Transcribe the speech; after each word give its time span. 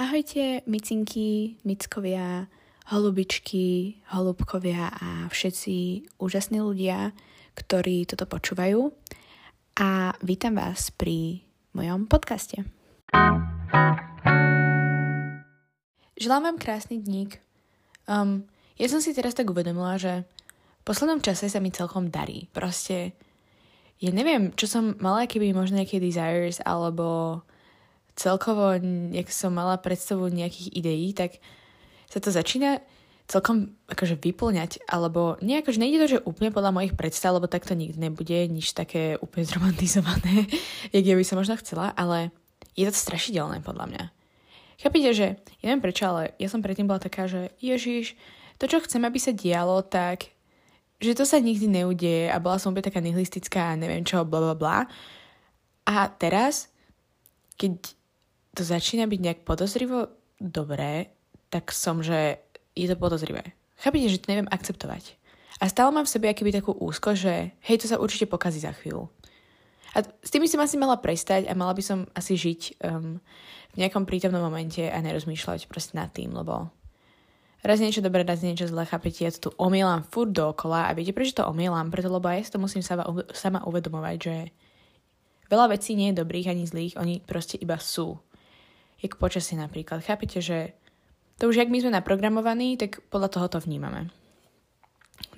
Ahojte, 0.00 0.64
micinky, 0.64 1.60
mickovia, 1.60 2.48
holubičky, 2.88 4.00
holubkovia 4.08 4.88
a 4.88 5.28
všetci 5.28 6.08
úžasní 6.16 6.56
ľudia, 6.64 7.12
ktorí 7.52 8.08
toto 8.08 8.24
počúvajú. 8.24 8.96
A 9.76 10.16
vítam 10.24 10.56
vás 10.56 10.88
pri 10.88 11.44
mojom 11.76 12.08
podcaste. 12.08 12.64
Želám 16.16 16.48
vám 16.48 16.56
krásny 16.56 17.04
dník. 17.04 17.36
Um, 18.08 18.48
ja 18.80 18.88
som 18.88 19.04
si 19.04 19.12
teraz 19.12 19.36
tak 19.36 19.52
uvedomila, 19.52 20.00
že 20.00 20.24
v 20.80 20.82
poslednom 20.88 21.20
čase 21.20 21.52
sa 21.52 21.60
mi 21.60 21.68
celkom 21.76 22.08
darí. 22.08 22.48
Proste, 22.56 23.12
ja 24.00 24.16
neviem, 24.16 24.56
čo 24.56 24.64
som 24.64 24.96
mala, 24.96 25.28
keby 25.28 25.52
možno 25.52 25.76
nejaké 25.76 26.00
desires, 26.00 26.56
alebo 26.64 27.44
celkovo, 28.20 28.76
jak 29.16 29.32
som 29.32 29.56
mala 29.56 29.80
predstavu 29.80 30.28
nejakých 30.28 30.68
ideí, 30.76 31.08
tak 31.16 31.40
sa 32.12 32.20
to 32.20 32.28
začína 32.28 32.84
celkom 33.24 33.78
akože 33.88 34.20
vyplňať, 34.20 34.84
alebo 34.90 35.40
nie 35.40 35.56
akože 35.62 35.80
nejde 35.80 35.98
to, 36.02 36.06
že 36.18 36.26
úplne 36.26 36.52
podľa 36.52 36.74
mojich 36.74 36.98
predstav, 36.98 37.32
lebo 37.32 37.46
tak 37.48 37.64
to 37.64 37.78
nikdy 37.78 37.96
nebude, 37.96 38.36
nič 38.50 38.76
také 38.76 39.16
úplne 39.22 39.46
zromantizované, 39.50 40.50
jak 40.92 41.04
ja 41.06 41.16
by 41.16 41.24
som 41.24 41.40
možno 41.40 41.56
chcela, 41.56 41.96
ale 41.96 42.34
je 42.76 42.84
to 42.84 42.92
strašidelné 42.92 43.64
podľa 43.64 43.86
mňa. 43.88 44.04
Chápete, 44.80 45.10
že 45.12 45.26
ja 45.60 45.64
neviem 45.70 45.84
prečo, 45.84 46.04
ale 46.08 46.36
ja 46.36 46.48
som 46.48 46.60
predtým 46.60 46.88
bola 46.88 47.00
taká, 47.00 47.28
že 47.28 47.52
Ježiš, 47.60 48.16
to, 48.60 48.68
čo 48.68 48.84
chcem, 48.84 49.00
aby 49.04 49.16
sa 49.16 49.32
dialo, 49.32 49.80
tak 49.80 50.36
že 51.00 51.16
to 51.16 51.24
sa 51.24 51.40
nikdy 51.40 51.64
neudeje 51.64 52.28
a 52.28 52.36
bola 52.36 52.60
som 52.60 52.76
úplne 52.76 52.92
taká 52.92 53.00
nihilistická 53.00 53.72
a 53.72 53.78
neviem 53.80 54.04
čo, 54.04 54.20
bla 54.28 54.52
bla 54.52 54.56
bla. 54.56 54.78
A 55.88 56.12
teraz, 56.12 56.68
keď 57.56 57.96
to 58.54 58.62
začína 58.66 59.06
byť 59.06 59.20
nejak 59.20 59.40
podozrivo 59.46 60.10
dobré, 60.40 61.14
tak 61.50 61.70
som, 61.70 62.02
že 62.02 62.40
je 62.74 62.86
to 62.86 62.96
podozrivé. 62.98 63.54
Chápete, 63.80 64.10
že 64.10 64.22
to 64.22 64.30
neviem 64.30 64.50
akceptovať. 64.50 65.16
A 65.60 65.68
stále 65.68 65.92
mám 65.92 66.08
v 66.08 66.14
sebe 66.14 66.26
akýby 66.32 66.56
takú 66.56 66.72
úzko, 66.72 67.12
že 67.12 67.52
hej, 67.68 67.76
to 67.84 67.86
sa 67.86 68.00
určite 68.00 68.30
pokazí 68.30 68.64
za 68.64 68.72
chvíľu. 68.72 69.12
A 69.92 70.06
s 70.06 70.30
tým 70.30 70.46
by 70.46 70.48
som 70.48 70.62
asi 70.62 70.78
mala 70.78 70.96
prestať 71.02 71.50
a 71.50 71.58
mala 71.58 71.74
by 71.74 71.82
som 71.82 72.06
asi 72.14 72.38
žiť 72.38 72.80
um, 72.80 73.18
v 73.74 73.76
nejakom 73.76 74.06
prítomnom 74.06 74.40
momente 74.40 74.80
a 74.86 74.98
nerozmýšľať 75.02 75.66
proste 75.66 75.98
nad 75.98 76.08
tým, 76.14 76.30
lebo 76.30 76.70
raz 77.66 77.82
niečo 77.82 78.00
dobré, 78.00 78.22
raz 78.22 78.40
niečo 78.40 78.70
zlé, 78.70 78.86
chápete, 78.86 79.26
ja 79.26 79.34
to 79.34 79.50
tu 79.50 79.58
omielam 79.58 80.06
furt 80.06 80.30
dookola 80.30 80.88
a 80.88 80.94
viete, 80.94 81.12
prečo 81.12 81.42
to 81.42 81.48
omielam? 81.50 81.90
Preto, 81.90 82.08
lebo 82.08 82.30
ja 82.30 82.40
si 82.40 82.54
to 82.54 82.62
musím 82.62 82.80
sama, 82.86 83.04
sama 83.34 83.66
uvedomovať, 83.66 84.16
že 84.16 84.36
veľa 85.50 85.74
vecí 85.74 85.98
nie 85.98 86.14
je 86.14 86.20
dobrých 86.22 86.48
ani 86.54 86.64
zlých, 86.64 86.94
oni 86.96 87.20
proste 87.26 87.58
iba 87.58 87.76
sú. 87.76 88.16
Jak 89.00 89.16
počasie 89.16 89.56
napríklad. 89.56 90.04
Chápete, 90.04 90.44
že 90.44 90.76
to 91.40 91.48
už, 91.48 91.56
jak 91.56 91.72
my 91.72 91.80
sme 91.80 91.96
naprogramovaní, 91.96 92.76
tak 92.76 93.00
podľa 93.08 93.32
toho 93.32 93.46
to 93.48 93.58
vnímame. 93.64 94.12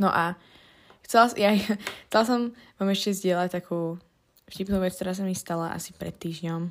No 0.03 0.11
a 0.11 0.35
chcela, 1.07 1.31
ja, 1.39 1.55
chcela 2.11 2.25
som 2.27 2.41
vám 2.79 2.91
ešte 2.91 3.15
zdieľať 3.15 3.63
takú 3.63 4.03
vtipnú 4.51 4.83
vec, 4.83 4.99
ktorá 4.99 5.15
sa 5.15 5.23
mi 5.23 5.39
stala 5.39 5.71
asi 5.71 5.95
pred 5.95 6.13
týždňom, 6.13 6.69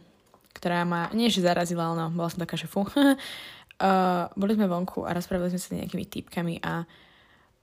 ktorá 0.54 0.84
ma, 0.84 1.08
nie 1.16 1.32
že 1.32 1.42
zarazila, 1.42 1.96
no, 1.96 2.12
bola 2.12 2.28
som 2.28 2.44
taká, 2.44 2.60
že 2.60 2.68
fú. 2.68 2.84
uh, 3.82 4.28
boli 4.36 4.54
sme 4.54 4.68
vonku 4.68 5.08
a 5.08 5.16
rozprávali 5.16 5.56
sme 5.56 5.62
sa 5.64 5.80
nejakými 5.80 6.06
typkami 6.06 6.60
a 6.62 6.84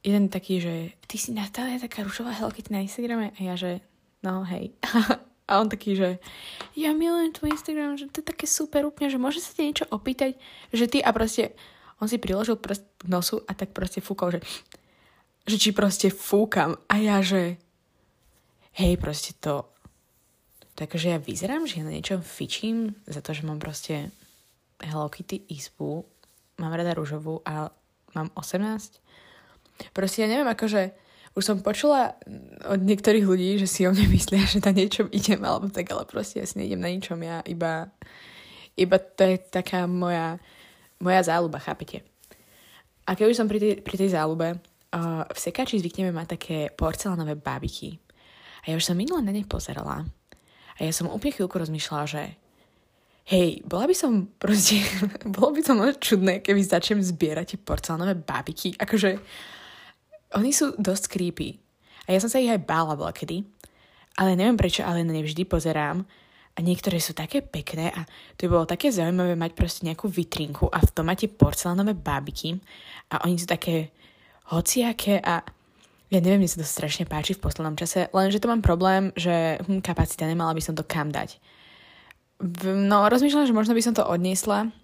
jeden 0.00 0.32
taký, 0.32 0.62
že 0.62 0.74
ty 1.04 1.20
si 1.20 1.36
Natália 1.36 1.76
taká 1.76 2.00
rušová 2.00 2.32
Hello 2.32 2.50
na 2.70 2.80
Instagrame 2.80 3.34
a 3.36 3.40
ja, 3.44 3.54
že 3.60 3.84
no 4.24 4.42
hej. 4.48 4.72
a 5.48 5.64
on 5.64 5.72
taký, 5.72 5.96
že 5.96 6.20
ja 6.76 6.92
milujem 6.92 7.32
tvoj 7.32 7.56
Instagram, 7.56 7.96
že 7.96 8.12
to 8.12 8.20
je 8.20 8.30
také 8.30 8.44
super 8.44 8.84
úplne, 8.84 9.08
že 9.08 9.16
môže 9.16 9.40
sa 9.40 9.56
ti 9.56 9.64
niečo 9.64 9.88
opýtať, 9.88 10.36
že 10.70 10.84
ty 10.86 11.00
a 11.00 11.10
proste 11.10 11.56
on 11.98 12.06
si 12.06 12.20
priložil 12.20 12.60
prst 12.60 12.84
k 13.00 13.10
nosu 13.10 13.40
a 13.48 13.56
tak 13.56 13.72
proste 13.72 14.04
fúkol, 14.04 14.38
že 14.38 14.40
že 15.48 15.56
či 15.56 15.72
proste 15.72 16.12
fúkam 16.12 16.76
a 16.92 17.00
ja, 17.00 17.24
že 17.24 17.56
hej, 18.76 19.00
proste 19.00 19.32
to 19.40 19.64
Takže 20.78 21.10
ja 21.10 21.18
vyzerám, 21.18 21.66
že 21.66 21.82
ja 21.82 21.84
na 21.84 21.90
niečom 21.90 22.22
fičím 22.22 22.94
za 23.02 23.18
to, 23.18 23.34
že 23.34 23.42
mám 23.42 23.58
proste 23.58 24.14
Hello 24.78 25.10
Kitty 25.10 25.50
izbu, 25.50 26.06
mám 26.62 26.70
rada 26.70 26.94
rúžovú 26.94 27.42
a 27.42 27.74
mám 28.14 28.30
18. 28.38 29.02
Proste 29.90 30.22
ja 30.22 30.30
neviem, 30.30 30.46
akože 30.46 30.94
už 31.38 31.44
som 31.46 31.62
počula 31.62 32.18
od 32.66 32.82
niektorých 32.82 33.22
ľudí, 33.22 33.62
že 33.62 33.70
si 33.70 33.86
o 33.86 33.94
mne 33.94 34.10
myslia, 34.18 34.42
že 34.42 34.58
na 34.58 34.74
niečom 34.74 35.06
idem, 35.14 35.38
alebo 35.46 35.70
tak, 35.70 35.86
ale 35.94 36.02
proste 36.10 36.42
ja 36.42 36.46
si 36.50 36.58
nejdem 36.58 36.82
na 36.82 36.90
ničom, 36.90 37.18
ja 37.22 37.38
iba, 37.46 37.86
iba 38.74 38.96
to 38.98 39.22
je 39.22 39.38
taká 39.46 39.86
moja, 39.86 40.42
moja 40.98 41.22
záľuba, 41.22 41.62
chápete? 41.62 42.02
A 43.06 43.14
keď 43.14 43.32
už 43.32 43.38
som 43.38 43.48
pri 43.48 43.62
tej, 43.62 43.72
pri 43.80 43.96
tej 43.96 44.18
záľube, 44.18 44.58
uh, 44.58 45.24
v 45.24 45.38
sekači 45.38 45.80
zvykneme 45.80 46.12
mať 46.12 46.26
také 46.36 46.58
porcelánové 46.74 47.38
bábiky. 47.40 47.96
A 48.66 48.74
ja 48.74 48.74
už 48.76 48.84
som 48.84 48.98
minule 48.98 49.24
na 49.24 49.32
ne 49.32 49.46
pozerala 49.48 50.04
a 50.76 50.78
ja 50.84 50.92
som 50.94 51.10
úplne 51.10 51.34
chvíľku 51.34 51.58
rozmýšľala, 51.58 52.04
že 52.06 52.22
hej, 53.32 53.60
bola 53.66 53.90
by 53.90 53.94
som 53.96 54.30
proste, 54.38 54.78
bolo 55.34 55.56
by 55.56 55.60
to 55.64 55.72
čudné, 55.98 56.40
keby 56.40 56.62
začnem 56.62 57.02
zbierať 57.02 57.54
tie 57.54 57.58
porcelánové 57.58 58.14
bábiky. 58.14 58.78
Akože, 58.78 59.18
oni 60.36 60.50
sú 60.52 60.76
dosť 60.76 61.04
creepy. 61.08 61.56
A 62.08 62.16
ja 62.16 62.18
som 62.20 62.28
sa 62.28 62.40
ich 62.40 62.48
aj 62.48 62.64
bála 62.64 62.96
bola 62.96 63.12
kedy. 63.12 63.44
Ale 64.18 64.34
neviem 64.34 64.58
prečo, 64.58 64.82
ale 64.82 65.06
na 65.06 65.14
ne 65.14 65.22
vždy 65.22 65.46
pozerám. 65.46 66.02
A 66.56 66.58
niektoré 66.58 66.98
sú 66.98 67.14
také 67.14 67.38
pekné 67.38 67.94
a 67.94 68.02
to 68.34 68.50
by 68.50 68.58
bolo 68.58 68.66
také 68.66 68.90
zaujímavé 68.90 69.38
mať 69.38 69.54
proste 69.54 69.86
nejakú 69.86 70.10
vitrinku 70.10 70.66
a 70.66 70.82
v 70.82 70.90
tom 70.90 71.06
máte 71.06 71.30
porcelánové 71.30 71.94
bábiky 71.94 72.58
a 73.14 73.22
oni 73.22 73.38
sú 73.38 73.46
také 73.46 73.94
hociaké 74.50 75.22
a 75.22 75.38
ja 76.08 76.18
neviem, 76.18 76.42
mi 76.42 76.50
sa 76.50 76.58
to 76.58 76.66
strašne 76.66 77.06
páči 77.06 77.36
v 77.36 77.44
poslednom 77.46 77.76
čase, 77.76 78.10
lenže 78.10 78.40
to 78.40 78.50
mám 78.50 78.64
problém, 78.64 79.12
že 79.14 79.60
hm, 79.60 79.84
kapacita 79.84 80.24
nemala 80.24 80.56
by 80.56 80.62
som 80.64 80.74
to 80.74 80.82
kam 80.82 81.12
dať. 81.12 81.36
No, 82.64 83.06
rozmýšľam, 83.06 83.46
že 83.46 83.54
možno 83.54 83.78
by 83.78 83.82
som 83.86 83.94
to 83.94 84.02
odniesla 84.02 84.74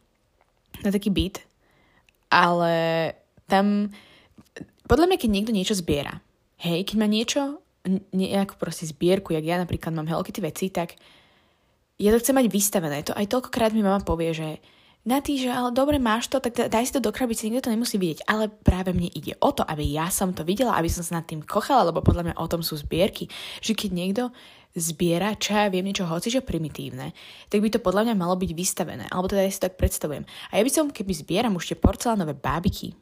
na 0.84 0.90
taký 0.94 1.10
byt, 1.10 1.42
ale 2.28 2.74
tam, 3.50 3.90
podľa 4.84 5.06
mňa, 5.10 5.18
keď 5.20 5.30
niekto 5.30 5.52
niečo 5.52 5.74
zbiera, 5.76 6.20
hej, 6.60 6.84
keď 6.84 6.96
má 7.00 7.08
niečo, 7.08 7.64
nejakú 8.16 8.56
proste 8.56 8.88
zbierku, 8.88 9.36
jak 9.36 9.44
ja 9.44 9.60
napríklad 9.60 9.92
mám 9.92 10.08
Hello 10.08 10.24
Kitty 10.24 10.40
veci, 10.40 10.72
tak 10.72 10.96
ja 12.00 12.10
to 12.10 12.20
chcem 12.20 12.34
mať 12.34 12.48
vystavené. 12.48 13.04
To 13.04 13.12
aj 13.12 13.28
toľkokrát 13.28 13.76
mi 13.76 13.84
mama 13.84 14.00
povie, 14.00 14.32
že 14.32 14.48
na 15.04 15.20
tý, 15.20 15.36
že 15.36 15.52
ale 15.52 15.68
dobre 15.68 16.00
máš 16.00 16.32
to, 16.32 16.40
tak 16.40 16.56
daj 16.72 16.84
si 16.88 16.96
to 16.96 17.04
do 17.04 17.12
krabice, 17.12 17.44
nikto 17.44 17.68
to 17.68 17.74
nemusí 17.76 18.00
vidieť. 18.00 18.24
Ale 18.24 18.48
práve 18.48 18.96
mne 18.96 19.12
ide 19.12 19.36
o 19.36 19.52
to, 19.52 19.60
aby 19.60 19.84
ja 19.84 20.08
som 20.08 20.32
to 20.32 20.48
videla, 20.48 20.80
aby 20.80 20.88
som 20.88 21.04
sa 21.04 21.20
nad 21.20 21.28
tým 21.28 21.44
kochala, 21.44 21.92
lebo 21.92 22.00
podľa 22.00 22.32
mňa 22.32 22.34
o 22.40 22.46
tom 22.48 22.64
sú 22.64 22.80
zbierky. 22.80 23.28
Že 23.60 23.72
keď 23.76 23.90
niekto 23.92 24.22
zbiera, 24.74 25.36
čo 25.38 25.54
ja 25.54 25.70
viem 25.70 25.86
niečo 25.86 26.08
hoci, 26.08 26.32
že 26.32 26.42
primitívne, 26.42 27.14
tak 27.46 27.62
by 27.62 27.68
to 27.70 27.84
podľa 27.84 28.10
mňa 28.10 28.14
malo 28.18 28.34
byť 28.34 28.50
vystavené. 28.56 29.04
Alebo 29.12 29.30
teda 29.30 29.46
ja 29.46 29.52
si 29.52 29.62
tak 29.62 29.78
predstavujem. 29.78 30.26
A 30.50 30.58
ja 30.58 30.62
by 30.66 30.70
som, 30.72 30.90
keby 30.90 31.12
zbieram 31.14 31.54
už 31.54 31.70
tie 31.70 31.78
porcelánové 31.78 32.34
bábiky, 32.34 32.96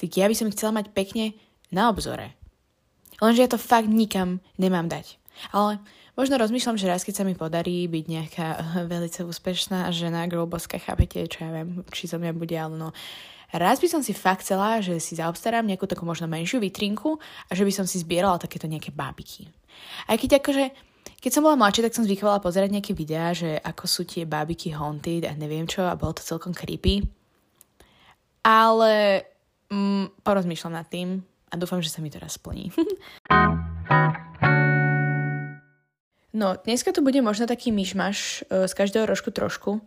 tak 0.00 0.08
ja 0.16 0.30
by 0.30 0.34
som 0.38 0.48
ich 0.48 0.56
chcela 0.56 0.80
mať 0.80 0.94
pekne 0.94 1.36
na 1.68 1.92
obzore. 1.92 2.38
Lenže 3.20 3.42
ja 3.44 3.50
to 3.52 3.60
fakt 3.60 3.90
nikam 3.90 4.40
nemám 4.56 4.88
dať. 4.88 5.20
Ale 5.52 5.82
Možno 6.18 6.34
rozmýšľam, 6.42 6.74
že 6.74 6.90
raz, 6.90 7.06
keď 7.06 7.22
sa 7.22 7.24
mi 7.26 7.38
podarí 7.38 7.86
byť 7.86 8.04
nejaká 8.06 8.46
velice 8.92 9.22
úspešná 9.22 9.86
žena, 9.94 10.26
girlboska, 10.26 10.82
chápete, 10.82 11.26
čo 11.30 11.46
ja 11.46 11.50
viem, 11.54 11.86
či 11.94 12.10
zo 12.10 12.18
mňa 12.18 12.32
bude, 12.34 12.56
ale 12.56 12.74
no, 12.74 12.88
raz 13.54 13.78
by 13.78 13.88
som 13.90 14.02
si 14.02 14.14
fakt 14.14 14.42
chcela, 14.42 14.82
že 14.82 14.98
si 14.98 15.18
zaobstarám 15.18 15.66
nejakú 15.66 15.86
takú 15.86 16.02
možno 16.06 16.26
menšiu 16.26 16.58
vitrinku 16.58 17.18
a 17.46 17.52
že 17.54 17.62
by 17.62 17.72
som 17.74 17.86
si 17.86 18.02
zbierala 18.02 18.42
takéto 18.42 18.66
nejaké 18.66 18.90
bábiky. 18.90 19.50
Aj 20.10 20.18
keď 20.18 20.42
akože, 20.42 20.64
keď 21.22 21.30
som 21.30 21.46
bola 21.46 21.58
mladšia, 21.58 21.86
tak 21.86 21.96
som 21.96 22.06
zvykovala 22.06 22.42
pozerať 22.42 22.74
nejaké 22.74 22.92
videá, 22.94 23.30
že 23.30 23.58
ako 23.62 23.84
sú 23.86 24.02
tie 24.06 24.26
bábiky 24.26 24.74
haunted 24.74 25.26
a 25.26 25.32
neviem 25.34 25.66
čo 25.66 25.86
a 25.86 25.94
bolo 25.94 26.18
to 26.18 26.26
celkom 26.26 26.50
creepy. 26.50 27.06
Ale 28.40 29.22
mm, 29.68 30.24
porozmýšľam 30.24 30.74
nad 30.74 30.88
tým 30.88 31.20
a 31.50 31.54
dúfam, 31.60 31.82
že 31.84 31.92
sa 31.92 32.00
mi 32.00 32.08
to 32.08 32.16
raz 32.16 32.40
splní. 32.40 32.72
No, 36.30 36.54
dneska 36.62 36.94
tu 36.94 37.02
bude 37.02 37.18
možno 37.22 37.50
taký 37.50 37.74
myšmaš 37.74 38.46
uh, 38.46 38.70
z 38.70 38.72
každého 38.74 39.06
rožku 39.06 39.34
trošku. 39.34 39.82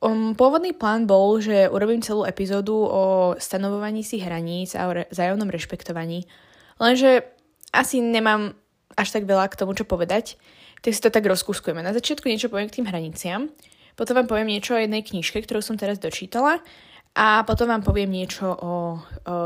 Um, 0.00 0.36
pôvodný 0.36 0.76
plán 0.76 1.08
bol, 1.08 1.40
že 1.40 1.72
urobím 1.72 2.04
celú 2.04 2.28
epizódu 2.28 2.76
o 2.76 3.02
stanovovaní 3.40 4.04
si 4.04 4.20
hraníc 4.20 4.76
a 4.76 4.88
o 4.88 4.92
re- 4.92 5.08
rešpektovaní. 5.08 6.28
Lenže 6.76 7.24
asi 7.72 8.04
nemám 8.04 8.52
až 8.96 9.08
tak 9.12 9.24
veľa 9.24 9.48
k 9.48 9.58
tomu, 9.60 9.72
čo 9.72 9.88
povedať, 9.88 10.36
tak 10.80 10.92
si 10.92 11.00
to 11.00 11.08
tak 11.12 11.24
rozkúskujeme. 11.24 11.80
Na 11.80 11.96
začiatku 11.96 12.28
niečo 12.28 12.52
poviem 12.52 12.68
k 12.68 12.80
tým 12.80 12.88
hraniciam, 12.88 13.48
potom 13.96 14.20
vám 14.20 14.28
poviem 14.28 14.52
niečo 14.52 14.76
o 14.76 14.80
jednej 14.80 15.00
knižke, 15.00 15.40
ktorú 15.44 15.64
som 15.64 15.80
teraz 15.80 15.96
dočítala 15.96 16.60
a 17.16 17.44
potom 17.48 17.72
vám 17.72 17.80
poviem 17.80 18.12
niečo 18.12 18.52
o, 18.52 18.52
o 18.60 18.72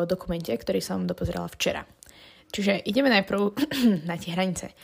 dokumente, 0.07 0.51
ktorý 0.51 0.83
som 0.83 1.07
dopozerala 1.07 1.47
včera. 1.47 1.87
Čiže 2.51 2.83
ideme 2.83 3.11
najprv 3.15 3.41
na 4.11 4.19
tie 4.19 4.35
hranice. 4.35 4.75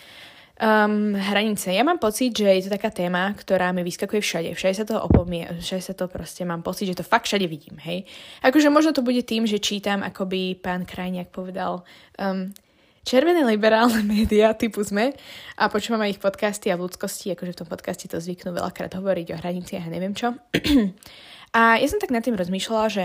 Um, 0.56 1.12
hranice. 1.12 1.68
Ja 1.68 1.84
mám 1.84 2.00
pocit, 2.00 2.32
že 2.32 2.48
je 2.48 2.64
to 2.64 2.80
taká 2.80 2.88
téma, 2.88 3.28
ktorá 3.36 3.76
mi 3.76 3.84
vyskakuje 3.84 4.24
všade. 4.24 4.50
Všade 4.56 4.74
sa 4.80 4.84
to 4.88 4.96
opomie, 4.96 5.44
všade 5.44 5.84
sa 5.84 5.92
to 5.92 6.08
proste, 6.08 6.48
mám 6.48 6.64
pocit, 6.64 6.88
že 6.88 6.96
to 6.96 7.04
fakt 7.04 7.28
všade 7.28 7.44
vidím, 7.44 7.76
hej. 7.84 8.08
Akože 8.40 8.72
možno 8.72 8.96
to 8.96 9.04
bude 9.04 9.20
tým, 9.28 9.44
že 9.44 9.60
čítam, 9.60 10.00
ako 10.00 10.24
by 10.24 10.56
pán 10.56 10.88
Krajniak 10.88 11.28
povedal, 11.28 11.84
um, 12.16 12.56
červené 13.04 13.44
liberálne 13.44 14.00
médiá 14.08 14.56
typu 14.56 14.80
sme 14.80 15.12
a 15.60 15.68
počúvam 15.68 16.00
aj 16.08 16.16
ich 16.16 16.24
podcasty 16.24 16.72
a 16.72 16.80
v 16.80 16.88
ľudskosti, 16.88 17.36
akože 17.36 17.52
v 17.52 17.60
tom 17.60 17.68
podcaste 17.68 18.08
to 18.08 18.16
zvyknú 18.16 18.56
veľakrát 18.56 18.96
hovoriť 18.96 19.36
o 19.36 19.40
hraniciach 19.44 19.84
a 19.84 19.92
neviem 19.92 20.16
čo. 20.16 20.40
a 21.60 21.76
ja 21.76 21.84
som 21.84 22.00
tak 22.00 22.16
nad 22.16 22.24
tým 22.24 22.32
rozmýšľala, 22.32 22.86
že 22.88 23.04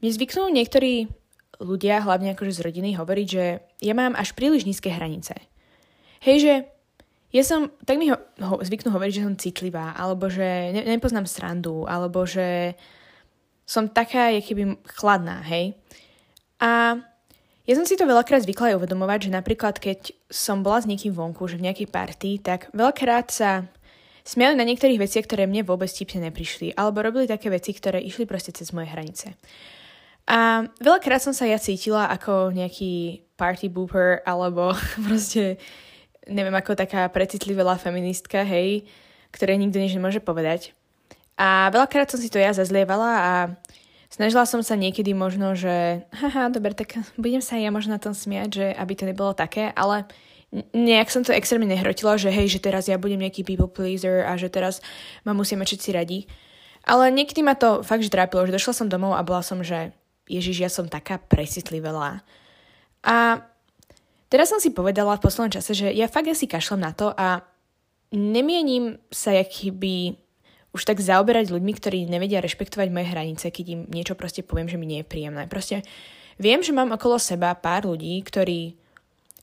mne 0.00 0.10
zvyknú 0.16 0.48
niektorí 0.48 1.12
ľudia, 1.60 2.00
hlavne 2.00 2.32
akože 2.32 2.56
z 2.56 2.64
rodiny, 2.64 2.96
hovoriť, 2.96 3.28
že 3.28 3.60
ja 3.84 3.92
mám 3.92 4.16
až 4.16 4.32
príliš 4.32 4.64
nízke 4.64 4.88
hranice 4.88 5.36
Hej, 6.24 6.36
že 6.40 6.54
ja 7.36 7.42
som, 7.44 7.68
tak 7.84 8.00
mi 8.00 8.08
ho, 8.08 8.16
ho 8.40 8.56
zvyknú 8.64 8.88
hovoriť, 8.94 9.12
že 9.20 9.24
som 9.28 9.36
citlivá, 9.36 9.92
alebo 9.92 10.32
že 10.32 10.72
ne, 10.72 10.82
nepoznám 10.96 11.28
srandu, 11.28 11.84
alebo 11.84 12.24
že 12.24 12.78
som 13.68 13.92
taká, 13.92 14.32
je 14.32 14.40
keby 14.40 14.80
chladná, 14.88 15.44
hej. 15.44 15.76
A 16.64 16.96
ja 17.64 17.74
som 17.76 17.84
si 17.84 17.96
to 17.96 18.08
veľakrát 18.08 18.44
zvykla 18.44 18.72
aj 18.72 18.76
uvedomovať, 18.80 19.28
že 19.28 19.36
napríklad 19.36 19.76
keď 19.80 20.16
som 20.28 20.60
bola 20.64 20.80
s 20.80 20.88
niekým 20.88 21.16
vonku, 21.16 21.44
že 21.48 21.60
v 21.60 21.68
nejakej 21.68 21.88
party, 21.88 22.30
tak 22.40 22.68
veľakrát 22.72 23.32
sa 23.32 23.68
smiali 24.24 24.56
na 24.56 24.64
niektorých 24.64 25.00
veciach, 25.00 25.28
ktoré 25.28 25.44
mne 25.44 25.64
vôbec 25.64 25.88
tipne 25.92 26.24
neprišli, 26.28 26.72
alebo 26.76 27.04
robili 27.04 27.28
také 27.28 27.52
veci, 27.52 27.76
ktoré 27.76 28.00
išli 28.00 28.24
proste 28.24 28.52
cez 28.52 28.72
moje 28.72 28.88
hranice. 28.88 29.36
A 30.24 30.64
veľakrát 30.80 31.20
som 31.20 31.36
sa 31.36 31.44
ja 31.44 31.60
cítila 31.60 32.08
ako 32.08 32.52
nejaký 32.52 33.24
party 33.36 33.68
booper, 33.68 34.24
alebo 34.24 34.72
proste 35.08 35.60
neviem, 36.28 36.54
ako 36.54 36.78
taká 36.78 37.08
precitlivelá 37.12 37.76
feministka, 37.76 38.44
hej, 38.44 38.86
ktoré 39.34 39.58
nikto 39.58 39.80
nič 39.80 39.92
nemôže 39.96 40.20
povedať. 40.22 40.72
A 41.34 41.68
veľakrát 41.74 42.06
som 42.06 42.22
si 42.22 42.30
to 42.30 42.38
ja 42.38 42.54
zazlievala 42.54 43.10
a 43.18 43.32
snažila 44.06 44.46
som 44.46 44.62
sa 44.62 44.78
niekedy 44.78 45.10
možno, 45.10 45.58
že 45.58 46.06
haha, 46.14 46.48
dobre, 46.54 46.78
tak 46.78 47.02
budem 47.18 47.42
sa 47.42 47.58
ja 47.58 47.74
možno 47.74 47.98
na 47.98 48.02
tom 48.02 48.14
smiať, 48.14 48.48
že 48.54 48.66
aby 48.70 48.92
to 48.94 49.04
nebolo 49.10 49.34
také, 49.34 49.74
ale 49.74 50.06
nejak 50.70 51.10
som 51.10 51.26
to 51.26 51.34
extrémne 51.34 51.66
nehrotila, 51.66 52.14
že 52.14 52.30
hej, 52.30 52.46
že 52.46 52.62
teraz 52.62 52.86
ja 52.86 52.94
budem 52.94 53.18
nejaký 53.18 53.42
people 53.42 53.66
pleaser 53.66 54.22
a 54.22 54.38
že 54.38 54.46
teraz 54.46 54.78
ma 55.26 55.34
musíme 55.34 55.66
všetci 55.66 55.90
radi. 55.90 56.30
Ale 56.86 57.10
niekedy 57.10 57.42
ma 57.42 57.58
to 57.58 57.82
fakt 57.82 58.06
že 58.06 58.12
trápilo, 58.12 58.46
že 58.46 58.54
došla 58.54 58.84
som 58.84 58.92
domov 58.92 59.18
a 59.18 59.26
bola 59.26 59.42
som, 59.42 59.64
že 59.66 59.90
Ježiš, 60.30 60.56
ja 60.62 60.70
som 60.70 60.86
taká 60.86 61.18
presitlivelá. 61.18 62.22
A 63.02 63.44
Teraz 64.34 64.50
som 64.50 64.58
si 64.58 64.74
povedala 64.74 65.14
v 65.14 65.22
poslednom 65.22 65.54
čase, 65.54 65.78
že 65.78 65.94
ja 65.94 66.10
fakt 66.10 66.26
asi 66.26 66.50
kašlem 66.50 66.82
na 66.82 66.90
to 66.90 67.14
a 67.14 67.46
nemienim 68.10 68.98
sa 69.06 69.30
by 69.30 70.18
už 70.74 70.82
tak 70.82 70.98
zaoberať 70.98 71.54
ľuďmi, 71.54 71.72
ktorí 71.78 71.98
nevedia 72.10 72.42
rešpektovať 72.42 72.90
moje 72.90 73.14
hranice, 73.14 73.54
keď 73.54 73.66
im 73.78 73.80
niečo 73.86 74.18
proste 74.18 74.42
poviem, 74.42 74.66
že 74.66 74.74
mi 74.74 74.90
nie 74.90 75.06
je 75.06 75.06
príjemné. 75.06 75.46
Proste 75.46 75.86
viem, 76.42 76.58
že 76.66 76.74
mám 76.74 76.90
okolo 76.90 77.14
seba 77.22 77.54
pár 77.54 77.86
ľudí, 77.86 78.18
ktorí 78.26 78.74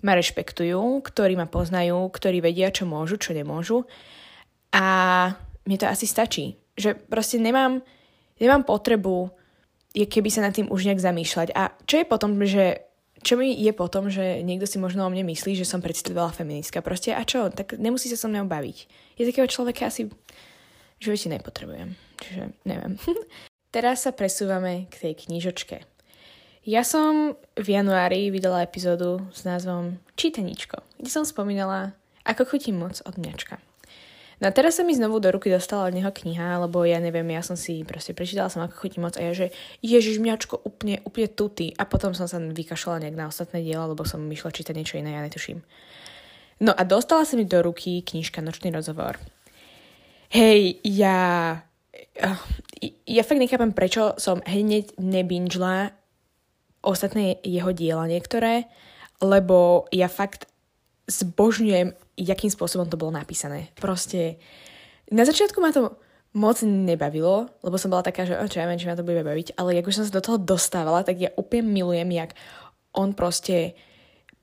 ma 0.03 0.11
rešpektujú, 0.11 0.99
ktorí 1.07 1.39
ma 1.39 1.47
poznajú, 1.47 2.11
ktorí 2.11 2.43
vedia, 2.43 2.67
čo 2.67 2.83
môžu, 2.83 3.15
čo 3.15 3.31
nemôžu. 3.31 3.87
A 4.75 4.83
mne 5.63 5.77
to 5.79 5.87
asi 5.87 6.03
stačí. 6.03 6.59
Že 6.75 6.99
proste 7.07 7.39
nemám, 7.39 7.79
nemám 8.43 8.67
potrebu 8.67 9.31
je 9.95 10.03
keby 10.03 10.27
sa 10.27 10.43
nad 10.43 10.51
tým 10.51 10.67
už 10.67 10.83
nejak 10.83 10.99
zamýšľať. 10.99 11.55
A 11.55 11.71
čo 11.87 11.95
je 12.03 12.05
potom, 12.11 12.35
že 12.43 12.90
čo 13.21 13.37
mi 13.37 13.53
je 13.53 13.69
potom, 13.71 14.09
že 14.09 14.41
niekto 14.41 14.65
si 14.65 14.81
možno 14.81 15.05
o 15.05 15.13
mne 15.13 15.25
myslí, 15.29 15.53
že 15.53 15.69
som 15.69 15.81
predstavovala 15.81 16.33
feministka. 16.33 16.81
Proste 16.81 17.13
a 17.13 17.21
čo? 17.21 17.53
Tak 17.53 17.77
nemusí 17.77 18.09
sa 18.09 18.17
so 18.17 18.25
mnou 18.25 18.49
baviť. 18.49 18.77
Je 19.17 19.29
takého 19.29 19.45
človeka 19.45 19.93
asi 19.93 20.09
v 20.09 20.13
živote 21.01 21.29
nepotrebujem. 21.29 21.93
Čiže 22.17 22.43
neviem. 22.65 22.97
Teraz 23.75 24.03
sa 24.03 24.11
presúvame 24.11 24.89
k 24.89 25.09
tej 25.09 25.13
knižočke. 25.25 25.85
Ja 26.61 26.85
som 26.85 27.33
v 27.57 27.67
januári 27.73 28.29
vydala 28.29 28.61
epizódu 28.61 29.25
s 29.33 29.41
názvom 29.41 29.97
Čítaničko, 30.13 30.81
kde 31.01 31.09
som 31.09 31.25
spomínala, 31.25 31.97
ako 32.21 32.45
chutím 32.45 32.77
moc 32.77 33.01
od 33.01 33.17
mňačka. 33.17 33.57
No 34.41 34.49
a 34.49 34.51
teraz 34.51 34.81
sa 34.81 34.83
mi 34.83 34.97
znovu 34.97 35.21
do 35.21 35.29
ruky 35.29 35.53
dostala 35.53 35.85
od 35.85 35.93
neho 35.93 36.09
kniha, 36.09 36.65
lebo 36.65 36.81
ja 36.81 36.97
neviem, 36.97 37.29
ja 37.29 37.45
som 37.45 37.53
si 37.53 37.85
proste 37.85 38.17
prečítala 38.17 38.49
som 38.49 38.65
ako 38.65 38.73
chutí 38.73 38.97
moc 38.97 39.13
a 39.13 39.21
ja, 39.21 39.37
že 39.37 39.53
ježiš 39.85 40.17
mňačko 40.17 40.65
úplne, 40.65 40.97
úplne 41.05 41.29
tuty. 41.29 41.77
A 41.77 41.85
potom 41.85 42.17
som 42.17 42.25
sa 42.25 42.41
vykašľala 42.41 43.05
nejak 43.05 43.17
na 43.21 43.29
ostatné 43.29 43.61
diela, 43.61 43.85
lebo 43.85 44.01
som 44.01 44.17
myšla 44.17 44.49
čítať 44.49 44.73
niečo 44.73 44.97
iné, 44.97 45.13
ja 45.13 45.21
netuším. 45.21 45.61
No 46.65 46.73
a 46.73 46.81
dostala 46.81 47.21
sa 47.21 47.37
mi 47.37 47.45
do 47.45 47.61
ruky 47.61 48.01
knižka 48.01 48.41
Nočný 48.41 48.73
rozhovor. 48.73 49.21
Hej, 50.33 50.81
ja... 50.89 51.61
Ja 53.05 53.21
fakt 53.21 53.37
nechápem, 53.37 53.77
prečo 53.77 54.17
som 54.17 54.41
hneď 54.41 54.97
nebinžla 54.97 55.93
ostatné 56.81 57.37
jeho 57.45 57.69
diela 57.77 58.09
niektoré, 58.09 58.65
lebo 59.21 59.85
ja 59.93 60.09
fakt 60.09 60.49
zbožňujem 61.11 61.91
jakým 62.15 62.51
spôsobom 62.53 62.87
to 62.87 62.99
bolo 62.99 63.11
napísané. 63.11 63.73
Proste 63.75 64.39
na 65.11 65.27
začiatku 65.27 65.59
ma 65.59 65.75
to 65.75 65.99
moc 66.31 66.63
nebavilo, 66.63 67.51
lebo 67.59 67.75
som 67.75 67.91
bola 67.91 68.07
taká, 68.07 68.23
že 68.23 68.39
čo 68.47 68.63
ja 68.63 68.67
viem, 68.67 68.79
či 68.79 68.87
ma 68.87 68.95
to 68.95 69.03
bude 69.03 69.19
baviť, 69.19 69.59
ale 69.59 69.83
už 69.83 69.99
som 69.99 70.07
sa 70.07 70.15
do 70.15 70.23
toho 70.23 70.39
dostávala, 70.39 71.03
tak 71.03 71.19
ja 71.19 71.29
úplne 71.35 71.67
milujem, 71.67 72.07
jak 72.15 72.31
on 72.95 73.11
proste 73.11 73.75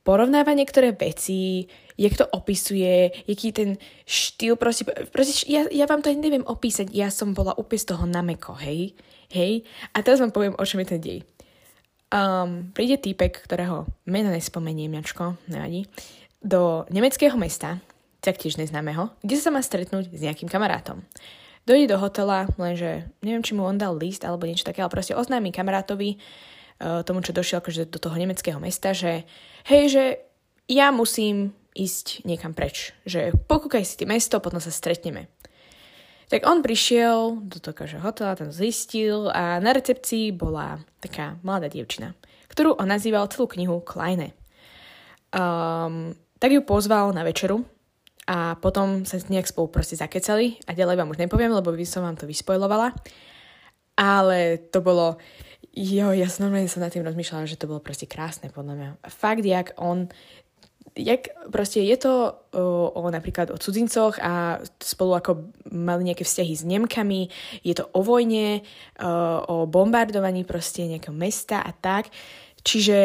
porovnáva 0.05 0.53
niektoré 0.53 0.93
veci, 0.93 1.65
jak 1.97 2.13
to 2.17 2.29
opisuje, 2.29 3.13
jaký 3.25 3.53
ten 3.53 3.81
štýl, 4.05 4.61
proste, 4.61 4.85
proste 5.13 5.49
ja, 5.49 5.65
ja 5.69 5.89
vám 5.89 6.05
to 6.05 6.13
aj 6.13 6.21
neviem 6.21 6.45
opísať, 6.45 6.93
ja 6.93 7.09
som 7.09 7.33
bola 7.33 7.57
úplne 7.57 7.81
z 7.81 7.89
toho 7.89 8.05
nameko, 8.05 8.53
hej, 8.61 8.93
hej, 9.33 9.65
a 9.97 10.05
teraz 10.05 10.21
vám 10.21 10.33
poviem, 10.33 10.57
o 10.57 10.65
čom 10.65 10.85
je 10.85 10.89
ten 10.93 11.01
dej. 11.01 11.21
Um, 12.09 12.73
príde 12.73 12.97
týpek, 12.97 13.45
ktorého 13.45 13.85
meno 14.09 14.33
nespomeniem, 14.33 14.97
Jačko, 14.97 15.37
nevadí, 15.53 15.85
do 16.43 16.87
nemeckého 16.91 17.35
mesta, 17.35 17.83
taktiež 18.23 18.59
neznámeho, 18.59 19.15
kde 19.23 19.37
sa 19.39 19.51
má 19.51 19.63
stretnúť 19.63 20.11
s 20.11 20.21
nejakým 20.23 20.51
kamarátom. 20.51 21.03
Dojde 21.69 21.93
do 21.93 22.01
hotela, 22.01 22.49
lenže 22.57 23.07
neviem, 23.21 23.45
či 23.45 23.53
mu 23.53 23.69
on 23.69 23.77
dal 23.77 23.93
list 23.93 24.25
alebo 24.25 24.49
niečo 24.49 24.65
také, 24.65 24.81
ale 24.81 24.91
proste 24.91 25.13
oznámi 25.13 25.53
kamarátovi, 25.53 26.17
uh, 26.17 27.05
tomu, 27.05 27.21
čo 27.21 27.37
došiel 27.37 27.61
akože 27.61 27.93
do 27.93 27.99
toho 28.01 28.17
nemeckého 28.17 28.57
mesta, 28.57 28.97
že 28.97 29.29
hej, 29.69 29.85
že 29.93 30.05
ja 30.69 30.89
musím 30.89 31.53
ísť 31.77 32.27
niekam 32.27 32.57
preč. 32.57 32.97
Že 33.05 33.37
pokúkaj 33.47 33.85
si 33.85 34.01
tým 34.01 34.11
mesto, 34.17 34.43
potom 34.43 34.59
sa 34.59 34.73
stretneme. 34.73 35.31
Tak 36.29 36.45
on 36.45 36.61
prišiel 36.61 37.41
do 37.41 37.57
toho 37.57 37.73
akože 37.73 38.05
hotela, 38.05 38.37
tam 38.37 38.53
zistil 38.53 39.33
a 39.33 39.57
na 39.65 39.73
recepcii 39.73 40.33
bola 40.37 40.77
taká 41.01 41.41
mladá 41.41 41.73
dievčina, 41.73 42.13
ktorú 42.53 42.77
on 42.77 42.89
nazýval 42.89 43.33
celú 43.33 43.49
knihu 43.49 43.81
Kleine. 43.81 44.37
Um, 45.33 46.13
tak 46.39 46.55
ju 46.55 46.63
pozval 46.63 47.11
na 47.15 47.27
večeru 47.27 47.67
a 48.29 48.55
potom 48.61 49.09
sa 49.09 49.17
nejak 49.17 49.49
spolu 49.49 49.73
proste 49.73 49.97
zakecali 49.97 50.61
a 50.69 50.77
ďalej 50.77 51.01
vám 51.01 51.11
už 51.11 51.19
nepoviem, 51.19 51.49
lebo 51.49 51.73
by 51.73 51.87
som 51.89 52.05
vám 52.05 52.17
to 52.21 52.29
vyspojlovala. 52.29 52.93
Ale 53.99 54.63
to 54.71 54.79
bolo, 54.79 55.19
jo, 55.75 56.15
ja 56.15 56.29
som 56.31 56.47
normálne 56.47 56.71
som 56.71 56.85
nad 56.85 56.93
tým 56.93 57.03
rozmýšľala, 57.03 57.51
že 57.51 57.59
to 57.59 57.67
bolo 57.67 57.83
proste 57.83 58.07
krásne 58.07 58.53
podľa 58.53 58.75
mňa. 58.79 58.91
Fakt, 59.11 59.43
jak 59.43 59.75
on, 59.81 60.07
jak 60.95 61.33
proste 61.51 61.83
je 61.83 61.97
to 61.99 62.37
o, 62.53 62.95
o 62.95 63.03
napríklad 63.11 63.51
o 63.51 63.57
cudzincoch 63.57 64.21
a 64.23 64.61
spolu 64.79 65.19
ako 65.19 65.51
mali 65.73 66.13
nejaké 66.13 66.23
vzťahy 66.23 66.53
s 66.55 66.63
Nemkami, 66.69 67.33
je 67.67 67.75
to 67.75 67.91
o 67.91 68.05
vojne, 68.05 68.63
o, 69.03 69.11
o 69.47 69.57
bombardovaní 69.67 70.45
proste 70.45 70.85
nejakého 70.85 71.17
mesta 71.17 71.65
a 71.65 71.73
tak. 71.73 72.13
Čiže 72.69 72.99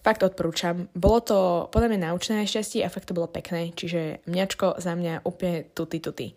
fakt 0.00 0.24
odporúčam. 0.24 0.88
Bolo 0.96 1.20
to 1.20 1.38
podľa 1.68 1.92
mňa 1.92 2.00
naučné 2.08 2.48
šťastie 2.48 2.80
a 2.80 2.88
fakt 2.88 3.12
to 3.12 3.16
bolo 3.16 3.28
pekné. 3.28 3.68
Čiže 3.76 4.24
mňačko 4.24 4.80
za 4.80 4.96
mňa 4.96 5.28
úplne 5.28 5.68
tuty 5.76 6.00
tuty. 6.00 6.32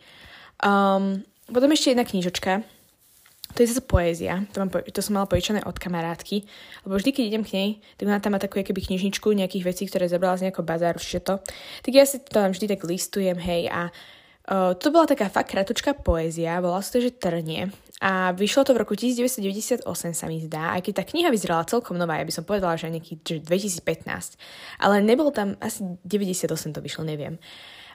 Um, 0.59 1.23
potom 1.47 1.71
ešte 1.71 1.95
jedna 1.95 2.03
knižočka. 2.03 2.59
To 3.55 3.57
je 3.63 3.71
zase 3.71 3.87
poézia. 3.87 4.43
To, 4.51 4.67
mám, 4.67 4.69
to 4.83 4.99
som 4.99 5.15
mala 5.15 5.31
požičané 5.31 5.63
od 5.63 5.79
kamarátky. 5.79 6.43
Lebo 6.83 6.99
vždy, 6.99 7.09
keď 7.15 7.23
idem 7.23 7.43
k 7.47 7.55
nej, 7.55 7.69
tak 7.95 8.11
ona 8.11 8.19
tam 8.19 8.35
má 8.35 8.39
takú 8.43 8.59
keby 8.59 8.83
knižničku 8.83 9.31
nejakých 9.31 9.63
vecí, 9.63 9.83
ktoré 9.87 10.11
zabrala 10.11 10.35
z 10.35 10.51
nejakého 10.51 10.67
bazáru, 10.67 10.99
to. 10.99 11.39
Tak 11.87 11.91
ja 11.93 12.03
si 12.03 12.19
to 12.19 12.35
tam 12.35 12.51
vždy 12.51 12.67
tak 12.67 12.83
listujem, 12.83 13.39
hej, 13.39 13.71
a 13.71 13.93
To 14.51 14.87
bola 14.91 15.07
taká 15.07 15.31
fakt 15.31 15.55
kratučká 15.55 15.95
poézia, 15.95 16.59
volala 16.59 16.83
sa 16.83 16.99
to, 16.99 17.07
že 17.07 17.15
Trnie. 17.15 17.71
A 18.03 18.35
vyšlo 18.35 18.67
to 18.67 18.75
v 18.75 18.83
roku 18.83 18.99
1998, 18.99 19.87
sa 20.11 20.25
mi 20.27 20.43
zdá, 20.43 20.75
aj 20.75 20.83
keď 20.83 20.93
tá 20.99 21.03
kniha 21.07 21.31
vyzerala 21.31 21.63
celkom 21.63 21.95
nová, 21.95 22.19
ja 22.19 22.27
by 22.27 22.35
som 22.35 22.43
povedala, 22.43 22.75
že 22.75 22.91
nejaký 22.91 23.23
že 23.23 23.39
2015. 23.39 24.35
Ale 24.83 24.99
nebol 24.99 25.31
tam, 25.31 25.55
asi 25.63 25.87
98 26.03 26.75
to 26.75 26.83
vyšlo, 26.83 27.07
neviem. 27.07 27.39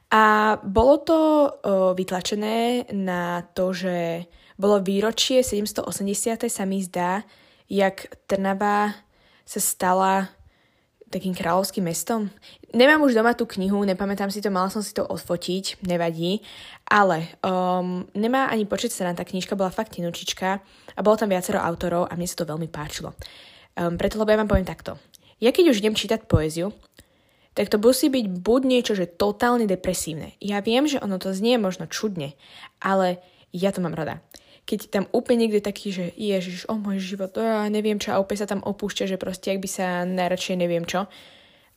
A 0.09 0.57
bolo 0.65 1.05
to 1.05 1.19
uh, 1.21 1.93
vytlačené 1.93 2.89
na 2.97 3.45
to, 3.53 3.77
že 3.77 4.25
bolo 4.57 4.81
výročie 4.81 5.45
780. 5.45 6.49
sa 6.49 6.65
mi 6.65 6.81
zdá, 6.81 7.29
jak 7.69 8.09
Trnava 8.25 8.97
sa 9.45 9.61
stala 9.61 10.33
takým 11.09 11.33
kráľovským 11.33 11.85
mestom. 11.85 12.29
Nemám 12.77 13.01
už 13.05 13.17
doma 13.17 13.33
tú 13.33 13.49
knihu, 13.49 13.81
nepamätám 13.85 14.29
si 14.29 14.45
to, 14.45 14.53
mala 14.53 14.69
som 14.69 14.85
si 14.85 14.93
to 14.93 15.05
odfotiť, 15.05 15.81
nevadí, 15.89 16.45
ale 16.85 17.33
um, 17.41 18.05
nemá 18.13 18.53
ani 18.53 18.69
počet 18.69 18.93
strán, 18.93 19.17
tá 19.17 19.25
knižka 19.25 19.57
bola 19.57 19.73
fakt 19.73 19.97
tenučička 19.97 20.61
a 20.95 21.01
bolo 21.01 21.17
tam 21.17 21.33
viacero 21.33 21.59
autorov 21.59 22.09
a 22.09 22.17
mne 22.17 22.29
sa 22.29 22.45
to 22.45 22.49
veľmi 22.49 22.69
páčilo. 22.69 23.17
Um, 23.75 23.97
preto, 23.97 24.21
lebo 24.21 24.31
ja 24.31 24.41
vám 24.41 24.51
poviem 24.53 24.69
takto. 24.69 25.01
Ja 25.41 25.49
keď 25.51 25.73
už 25.73 25.81
idem 25.81 25.97
čítať 25.97 26.29
poéziu, 26.29 26.77
tak 27.57 27.73
to 27.73 27.81
musí 27.81 28.13
byť 28.13 28.27
buď 28.39 28.61
niečo, 28.69 28.93
že 28.95 29.11
totálne 29.11 29.67
depresívne. 29.67 30.37
Ja 30.39 30.63
viem, 30.63 30.87
že 30.87 31.03
ono 31.03 31.19
to 31.19 31.35
znie 31.35 31.59
možno 31.59 31.91
čudne, 31.91 32.39
ale 32.79 33.19
ja 33.51 33.73
to 33.73 33.83
mám 33.83 33.97
rada 33.97 34.23
keď 34.69 34.93
tam 34.93 35.05
úplne 35.17 35.49
niekde 35.49 35.65
taký, 35.65 35.89
že 35.89 36.05
ježiš, 36.13 36.69
o 36.69 36.77
môj 36.77 37.01
život, 37.01 37.33
o, 37.41 37.41
ja 37.41 37.65
neviem 37.73 37.97
čo, 37.97 38.13
a 38.13 38.21
úplne 38.21 38.45
sa 38.45 38.53
tam 38.53 38.61
opúšťa, 38.61 39.09
že 39.09 39.17
proste, 39.17 39.49
ak 39.49 39.65
by 39.65 39.69
sa 39.69 40.05
najradšej 40.05 40.57
neviem 40.61 40.85
čo. 40.85 41.09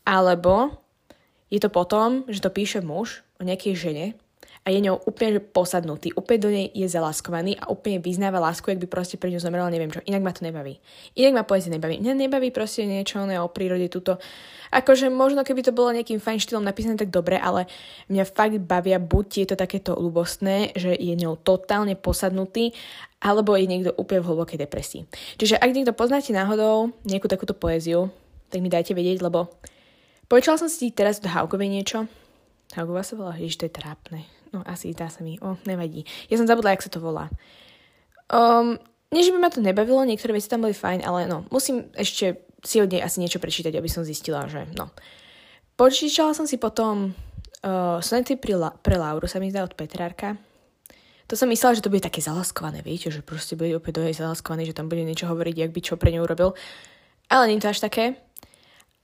Alebo 0.03 0.75
je 1.47 1.63
to 1.63 1.71
potom, 1.71 2.27
že 2.27 2.43
to 2.43 2.51
píše 2.51 2.83
muž 2.83 3.23
o 3.39 3.47
nejakej 3.47 3.79
žene 3.79 4.05
a 4.61 4.69
je 4.69 4.77
ňou 4.77 5.01
úplne 5.09 5.37
že 5.37 5.41
posadnutý, 5.41 6.13
úplne 6.13 6.39
do 6.39 6.49
nej 6.53 6.67
je 6.69 6.85
zaláskovaný 6.85 7.57
a 7.57 7.73
úplne 7.73 7.97
vyznáva 7.97 8.37
lásku, 8.37 8.69
ak 8.69 8.77
by 8.77 8.85
proste 8.85 9.17
pre 9.17 9.33
ňu 9.33 9.41
zomrela, 9.41 9.73
neviem 9.73 9.89
čo. 9.89 10.05
Inak 10.05 10.21
ma 10.21 10.31
to 10.37 10.45
nebaví. 10.45 10.77
Inak 11.17 11.33
ma 11.33 11.43
poezie 11.49 11.73
nebaví. 11.73 11.97
Mňa 11.97 12.13
nebaví 12.13 12.53
proste 12.53 12.85
niečo 12.85 13.25
ne, 13.25 13.41
o 13.41 13.49
prírode 13.49 13.89
tuto. 13.89 14.21
Akože 14.69 15.09
možno 15.09 15.41
keby 15.41 15.65
to 15.65 15.73
bolo 15.73 15.89
nejakým 15.97 16.21
fajn 16.21 16.37
štýlom 16.45 16.61
napísané, 16.61 16.93
tak 16.93 17.09
dobre, 17.09 17.41
ale 17.41 17.65
mňa 18.13 18.23
fakt 18.29 18.61
bavia 18.61 19.01
buď 19.01 19.25
tieto 19.27 19.53
takéto 19.57 19.97
ľubostné, 19.97 20.77
že 20.77 20.93
je 20.93 21.13
ňou 21.17 21.41
totálne 21.41 21.97
posadnutý, 21.97 22.77
alebo 23.17 23.57
je 23.57 23.65
niekto 23.65 23.91
úplne 23.97 24.21
v 24.21 24.29
hlbokej 24.29 24.61
depresii. 24.61 25.09
Čiže 25.41 25.57
ak 25.57 25.73
niekto 25.73 25.97
poznáte 25.97 26.29
náhodou 26.37 26.93
nejakú 27.01 27.25
takúto 27.25 27.57
poéziu, 27.57 28.13
tak 28.53 28.61
mi 28.61 28.69
dajte 28.69 28.93
vedieť, 28.93 29.25
lebo 29.25 29.49
počula 30.29 30.61
som 30.61 30.69
si 30.69 30.93
teraz 30.93 31.17
do 31.17 31.33
Haugovej 31.33 31.69
niečo. 31.69 32.05
Haugová 32.77 33.01
sa 33.01 33.17
volá, 33.17 33.33
ježiš, 33.41 33.57
to 33.57 33.65
je 33.67 33.73
trápne. 33.73 34.40
No 34.51 34.63
asi 34.67 34.91
dá 34.91 35.07
sa 35.07 35.23
mi, 35.23 35.39
o, 35.39 35.55
nevadí. 35.63 36.03
Ja 36.27 36.35
som 36.35 36.47
zabudla, 36.47 36.75
jak 36.75 36.83
sa 36.83 36.91
to 36.91 36.99
volá. 36.99 37.31
Um, 38.27 38.79
nie, 39.11 39.23
že 39.23 39.31
by 39.35 39.39
ma 39.39 39.51
to 39.51 39.63
nebavilo, 39.63 40.03
niektoré 40.07 40.35
veci 40.35 40.51
tam 40.51 40.63
boli 40.63 40.75
fajn, 40.75 41.03
ale 41.03 41.27
no, 41.27 41.47
musím 41.51 41.91
ešte 41.95 42.47
si 42.63 42.79
od 42.79 42.91
nej 42.91 43.03
asi 43.03 43.19
niečo 43.19 43.41
prečítať, 43.41 43.73
aby 43.75 43.89
som 43.89 44.07
zistila, 44.07 44.47
že 44.47 44.69
no. 44.77 44.91
Počíčala 45.75 46.37
som 46.37 46.45
si 46.45 46.61
potom 46.61 47.11
uh, 47.11 47.97
sonety 47.99 48.37
pre, 48.37 48.53
La- 48.53 48.75
pre 48.75 48.95
Lauru, 48.95 49.25
sa 49.25 49.41
mi 49.41 49.49
zdá 49.49 49.65
od 49.65 49.73
Petrárka. 49.73 50.37
To 51.31 51.39
som 51.39 51.47
myslela, 51.47 51.79
že 51.79 51.83
to 51.83 51.89
bude 51.89 52.03
také 52.03 52.19
zalaskované, 52.19 52.83
viete, 52.83 53.07
že 53.07 53.23
proste 53.23 53.55
bude 53.55 53.71
opäť 53.79 54.03
dojej 54.03 54.19
zalaskovaný, 54.19 54.67
že 54.67 54.75
tam 54.75 54.91
bude 54.91 55.01
niečo 55.07 55.31
hovoriť, 55.31 55.55
jak 55.55 55.71
by 55.71 55.79
čo 55.79 55.95
pre 55.95 56.11
ňu 56.11 56.27
urobil. 56.27 56.53
Ale 57.31 57.47
nie 57.47 57.63
to 57.63 57.71
až 57.71 57.79
také. 57.79 58.19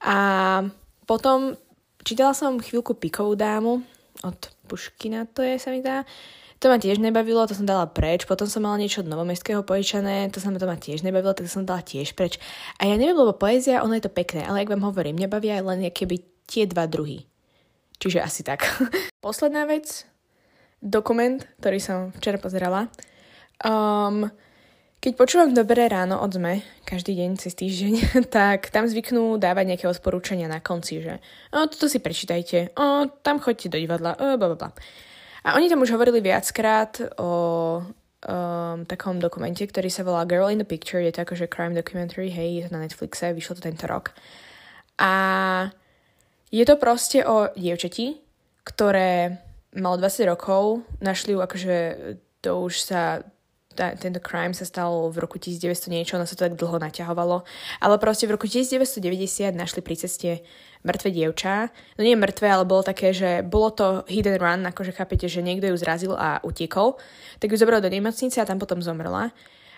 A 0.04 0.60
potom 1.08 1.56
čítala 2.04 2.36
som 2.36 2.60
chvíľku 2.60 2.94
Pikovú 3.00 3.32
dámu 3.32 3.80
od 4.20 4.40
Puškina 4.68 5.24
to 5.32 5.40
je, 5.40 5.56
sa 5.56 5.72
mi 5.72 5.80
dá. 5.80 6.04
To 6.58 6.68
ma 6.68 6.76
tiež 6.76 6.98
nebavilo, 6.98 7.46
to 7.46 7.54
som 7.54 7.64
dala 7.64 7.86
preč. 7.86 8.26
Potom 8.26 8.50
som 8.50 8.66
mala 8.66 8.82
niečo 8.82 9.00
od 9.00 9.08
novomestského 9.08 9.62
pojičané, 9.62 10.28
to 10.34 10.42
sa 10.42 10.50
ma 10.50 10.58
to 10.58 10.66
ma 10.66 10.74
tiež 10.74 11.06
nebavilo, 11.06 11.30
tak 11.32 11.46
som 11.46 11.62
dala 11.62 11.86
tiež 11.86 12.18
preč. 12.18 12.42
A 12.82 12.90
ja 12.90 12.98
neviem, 12.98 13.14
lebo 13.14 13.32
poézia, 13.32 13.80
ono 13.80 13.94
je 13.94 14.04
to 14.04 14.12
pekné, 14.12 14.42
ale 14.42 14.66
ak 14.66 14.74
vám 14.74 14.82
hovorím, 14.82 15.16
nebavia 15.16 15.62
aj 15.62 15.64
len 15.64 15.86
keby 15.88 16.20
tie 16.50 16.66
dva 16.66 16.90
druhy. 16.90 17.30
Čiže 18.02 18.18
asi 18.22 18.42
tak. 18.42 18.66
Posledná 19.24 19.70
vec, 19.70 20.02
dokument, 20.82 21.38
ktorý 21.62 21.78
som 21.78 22.10
včera 22.18 22.42
pozerala. 22.42 22.90
Um, 23.62 24.26
keď 24.98 25.12
počúvam 25.14 25.54
Dobré 25.54 25.86
ráno 25.86 26.18
od 26.18 26.34
ZME, 26.34 26.66
každý 26.82 27.14
deň 27.14 27.30
cez 27.38 27.54
týždeň, 27.54 27.94
tak 28.34 28.74
tam 28.74 28.90
zvyknú 28.90 29.38
dávať 29.38 29.64
nejaké 29.74 29.86
odporúčania 29.86 30.50
na 30.50 30.58
konci, 30.58 30.98
že 30.98 31.22
o, 31.54 31.70
toto 31.70 31.86
si 31.86 32.02
prečítajte, 32.02 32.74
o, 32.74 33.06
tam 33.22 33.38
choďte 33.38 33.70
do 33.70 33.78
divadla, 33.78 34.18
o, 34.18 34.34
bla, 34.34 34.58
bla. 34.58 34.70
A 35.46 35.54
oni 35.54 35.70
tam 35.70 35.86
už 35.86 35.94
hovorili 35.94 36.18
viackrát 36.18 36.98
o 37.14 37.30
um, 38.26 38.84
takom 38.84 39.22
dokumente, 39.22 39.62
ktorý 39.62 39.86
sa 39.86 40.02
volá 40.02 40.26
Girl 40.26 40.50
in 40.50 40.58
the 40.58 40.66
Picture, 40.66 40.98
je 40.98 41.14
to 41.14 41.22
akože 41.22 41.46
crime 41.46 41.78
documentary, 41.78 42.28
hej, 42.28 42.58
je 42.58 42.62
to 42.66 42.74
na 42.74 42.82
Netflixe, 42.82 43.30
vyšlo 43.32 43.56
to 43.56 43.70
tento 43.70 43.86
rok. 43.86 44.12
A 44.98 45.12
je 46.50 46.64
to 46.66 46.74
proste 46.74 47.22
o 47.22 47.54
dievčati, 47.54 48.18
ktoré 48.66 49.38
malo 49.78 49.94
20 49.96 50.26
rokov, 50.26 50.82
našli 50.98 51.38
ju 51.38 51.40
akože 51.40 51.76
to 52.42 52.50
už 52.66 52.74
sa 52.82 53.22
tá, 53.78 53.94
tento 53.94 54.18
crime 54.18 54.50
sa 54.50 54.66
stal 54.66 54.90
v 55.14 55.22
roku 55.22 55.38
1900 55.38 55.94
niečo, 55.94 56.18
ono 56.18 56.26
sa 56.26 56.34
to 56.34 56.50
tak 56.50 56.58
dlho 56.58 56.82
naťahovalo, 56.82 57.46
ale 57.78 57.94
proste 58.02 58.26
v 58.26 58.34
roku 58.34 58.50
1990 58.50 59.54
našli 59.54 59.78
pri 59.86 59.94
ceste 59.94 60.42
mŕtve 60.82 61.14
dievča. 61.14 61.70
No 61.94 62.02
nie 62.02 62.18
mŕtve, 62.18 62.50
ale 62.50 62.66
bolo 62.66 62.82
také, 62.82 63.14
že 63.14 63.46
bolo 63.46 63.70
to 63.70 64.02
and 64.10 64.42
run, 64.42 64.66
akože 64.66 64.98
chápete, 64.98 65.30
že 65.30 65.46
niekto 65.46 65.70
ju 65.70 65.76
zrazil 65.78 66.12
a 66.18 66.42
utiekol, 66.42 66.98
tak 67.38 67.54
ju 67.54 67.56
zobral 67.56 67.78
do 67.78 67.86
nemocnice 67.86 68.42
a 68.42 68.48
tam 68.48 68.58
potom 68.58 68.82
zomrela. 68.82 69.30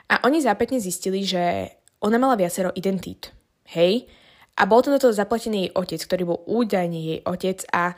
A 0.09 0.25
oni 0.25 0.41
zápätne 0.41 0.81
zistili, 0.81 1.23
že 1.23 1.77
ona 2.01 2.17
mala 2.17 2.41
viacero 2.41 2.73
identít. 2.73 3.37
Hej? 3.77 4.09
A 4.57 4.65
bol 4.65 4.81
to 4.81 4.91
na 4.91 4.99
to 4.99 5.13
zaplatený 5.13 5.69
jej 5.69 5.73
otec, 5.77 6.01
ktorý 6.09 6.23
bol 6.25 6.39
údajne 6.49 6.99
jej 6.99 7.21
otec 7.29 7.63
a 7.71 7.95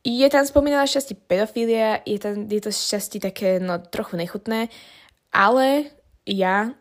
je 0.00 0.28
tam 0.32 0.48
spomínaná 0.48 0.88
šťastie 0.88 1.12
pedofília, 1.28 2.00
je, 2.08 2.16
tam, 2.16 2.48
je 2.48 2.60
to 2.64 2.72
šťastie 2.72 3.20
také 3.20 3.60
no, 3.60 3.76
trochu 3.76 4.16
nechutné 4.16 4.72
ale 5.30 5.94
ja 6.26 6.74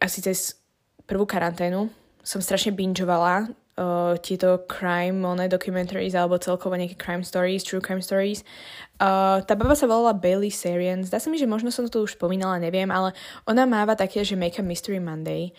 asi 0.00 0.22
cez 0.22 0.58
prvú 1.06 1.26
karanténu 1.26 1.90
som 2.26 2.42
strašne 2.42 2.74
bingeovala 2.74 3.46
uh, 3.78 4.18
tieto 4.18 4.66
crime 4.66 5.22
one 5.22 5.46
documentaries 5.46 6.16
alebo 6.18 6.40
celkovo 6.40 6.74
nejaké 6.74 6.98
crime 6.98 7.22
stories, 7.22 7.62
true 7.62 7.78
crime 7.78 8.02
stories. 8.02 8.42
Uh, 8.98 9.44
tá 9.44 9.54
baba 9.54 9.76
sa 9.76 9.86
volala 9.86 10.16
Bailey 10.16 10.50
Sarian. 10.50 11.04
Zdá 11.04 11.20
sa 11.20 11.28
mi, 11.30 11.38
že 11.38 11.46
možno 11.46 11.70
som 11.70 11.86
to 11.86 12.02
už 12.02 12.18
spomínala, 12.18 12.58
neviem, 12.58 12.88
ale 12.90 13.12
ona 13.46 13.68
máva 13.68 13.94
také, 13.94 14.24
že 14.24 14.34
Make 14.34 14.58
a 14.58 14.64
Mystery 14.64 14.98
Monday. 14.98 15.52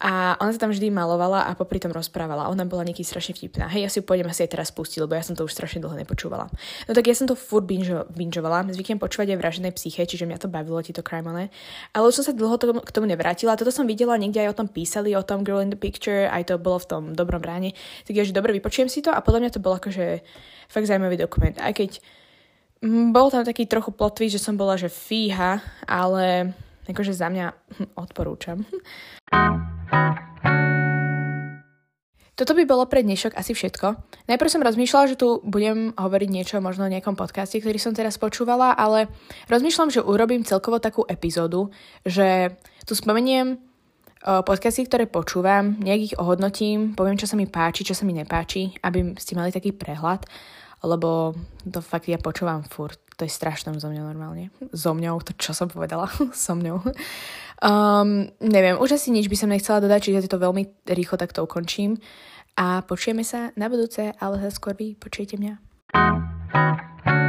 A 0.00 0.32
ona 0.40 0.48
sa 0.48 0.64
tam 0.64 0.72
vždy 0.72 0.88
malovala 0.88 1.44
a 1.44 1.52
popri 1.52 1.76
tom 1.76 1.92
rozprávala. 1.92 2.48
Ona 2.48 2.64
bola 2.64 2.88
nejaký 2.88 3.04
strašne 3.04 3.36
vtipná. 3.36 3.68
Hej, 3.68 3.80
ja 3.84 3.90
si 3.92 4.00
pôjdem 4.00 4.32
asi 4.32 4.48
aj 4.48 4.56
teraz 4.56 4.72
pustiť, 4.72 5.04
lebo 5.04 5.12
ja 5.12 5.20
som 5.20 5.36
to 5.36 5.44
už 5.44 5.52
strašne 5.52 5.84
dlho 5.84 5.92
nepočúvala. 5.92 6.48
No 6.88 6.92
tak 6.96 7.04
ja 7.04 7.12
som 7.12 7.28
to 7.28 7.36
furt 7.36 7.68
binžo, 7.68 8.08
binžovala. 8.08 8.64
Zvyknem 8.72 8.96
počúvať 8.96 9.36
aj 9.36 9.38
vraženej 9.44 9.72
psyche, 9.76 10.00
čiže 10.08 10.24
mňa 10.24 10.40
to 10.40 10.48
bavilo, 10.48 10.80
tieto 10.80 11.04
crime 11.04 11.52
Ale 11.92 12.04
už 12.08 12.16
som 12.16 12.24
sa 12.24 12.32
dlho 12.32 12.56
to, 12.56 12.80
k 12.80 12.94
tomu 12.96 13.12
nevrátila. 13.12 13.60
Toto 13.60 13.68
som 13.68 13.84
videla, 13.84 14.16
niekde 14.16 14.40
aj 14.40 14.56
o 14.56 14.58
tom 14.64 14.72
písali, 14.72 15.12
o 15.12 15.20
tom 15.20 15.44
Girl 15.44 15.60
in 15.60 15.68
the 15.68 15.76
Picture, 15.76 16.32
aj 16.32 16.48
to 16.48 16.56
bolo 16.56 16.80
v 16.80 16.88
tom 16.88 17.02
dobrom 17.12 17.44
bráne. 17.44 17.76
Tak 18.08 18.16
ja, 18.16 18.24
že 18.24 18.32
dobre, 18.32 18.56
vypočujem 18.56 18.88
si 18.88 19.04
to 19.04 19.12
a 19.12 19.20
podľa 19.20 19.44
mňa 19.44 19.50
to 19.52 19.60
bolo 19.60 19.76
akože 19.76 20.24
fakt 20.72 20.88
zaujímavý 20.88 21.20
dokument. 21.20 21.60
Aj 21.60 21.76
keď 21.76 22.00
bol 23.12 23.28
tam 23.28 23.44
taký 23.44 23.68
trochu 23.68 23.92
plotvý, 23.92 24.32
že 24.32 24.40
som 24.40 24.56
bola, 24.56 24.80
že 24.80 24.88
fíha, 24.88 25.60
ale 25.84 26.56
akože 26.92 27.14
za 27.14 27.30
mňa 27.30 27.46
odporúčam. 28.04 28.66
Toto 32.40 32.56
by 32.56 32.64
bolo 32.64 32.88
pre 32.88 33.04
dnešok 33.04 33.36
asi 33.36 33.52
všetko. 33.52 34.00
Najprv 34.24 34.48
som 34.48 34.64
rozmýšľala, 34.64 35.12
že 35.12 35.20
tu 35.20 35.44
budem 35.44 35.92
hovoriť 35.92 36.28
niečo 36.32 36.56
možno 36.64 36.88
o 36.88 36.92
nejakom 36.92 37.12
podcaste, 37.12 37.60
ktorý 37.60 37.76
som 37.76 37.92
teraz 37.92 38.16
počúvala, 38.16 38.72
ale 38.72 39.12
rozmýšľam, 39.52 39.92
že 39.92 40.00
urobím 40.00 40.40
celkovo 40.40 40.80
takú 40.80 41.04
epizódu, 41.04 41.68
že 42.00 42.56
tu 42.88 42.96
spomeniem 42.96 43.60
podcasty, 44.24 44.84
ktoré 44.84 45.04
počúvam, 45.08 45.80
nejak 45.80 46.00
ich 46.00 46.14
ohodnotím, 46.16 46.92
poviem, 46.96 47.20
čo 47.20 47.28
sa 47.28 47.36
mi 47.36 47.48
páči, 47.48 47.84
čo 47.84 47.96
sa 47.96 48.04
mi 48.04 48.12
nepáči, 48.12 48.72
aby 48.84 49.16
ste 49.16 49.36
mali 49.36 49.52
taký 49.52 49.72
prehľad, 49.72 50.28
lebo 50.84 51.36
to 51.64 51.80
fakt 51.84 52.08
ja 52.08 52.16
počúvam 52.16 52.64
furt. 52.64 52.98
To 53.20 53.28
je 53.28 53.32
strašné 53.32 53.76
zo 53.76 53.92
mňou 53.92 54.04
normálne. 54.08 54.48
So 54.72 54.96
mňou, 54.96 55.20
to 55.20 55.36
čo 55.36 55.52
som 55.52 55.68
povedala, 55.68 56.08
so 56.32 56.56
mňou. 56.56 56.80
Um, 57.60 58.32
neviem, 58.40 58.80
už 58.80 58.96
asi 58.96 59.12
nič 59.12 59.28
by 59.28 59.36
som 59.36 59.52
nechcela 59.52 59.84
dodať, 59.84 60.08
čiže 60.08 60.32
to 60.32 60.40
veľmi 60.40 60.88
rýchlo 60.88 61.20
takto 61.20 61.44
ukončím. 61.44 62.00
A 62.56 62.80
počujeme 62.84 63.24
sa 63.24 63.52
na 63.56 63.68
budúce, 63.68 64.12
ale 64.16 64.48
skôr 64.48 64.72
vy 64.72 64.96
počujete 64.96 65.36
mňa. 65.36 67.19